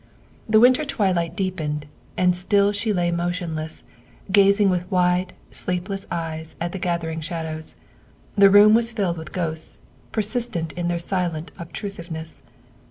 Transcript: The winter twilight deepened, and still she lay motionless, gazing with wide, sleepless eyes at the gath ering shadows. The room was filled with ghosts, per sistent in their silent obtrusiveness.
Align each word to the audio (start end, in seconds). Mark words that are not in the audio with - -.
The 0.49 0.59
winter 0.59 0.83
twilight 0.83 1.35
deepened, 1.35 1.85
and 2.17 2.35
still 2.35 2.71
she 2.71 2.91
lay 2.91 3.11
motionless, 3.11 3.83
gazing 4.31 4.71
with 4.71 4.89
wide, 4.89 5.33
sleepless 5.51 6.07
eyes 6.09 6.55
at 6.59 6.71
the 6.71 6.79
gath 6.79 7.03
ering 7.03 7.21
shadows. 7.21 7.75
The 8.35 8.49
room 8.49 8.73
was 8.73 8.91
filled 8.91 9.19
with 9.19 9.31
ghosts, 9.31 9.77
per 10.11 10.21
sistent 10.23 10.71
in 10.71 10.87
their 10.87 10.97
silent 10.97 11.51
obtrusiveness. 11.59 12.41